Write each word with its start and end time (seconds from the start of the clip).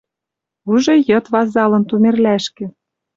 Уже 0.71 0.93
йыд 1.07 1.25
вазалын 1.33 1.83
Тумерлӓшкӹ 1.89 2.65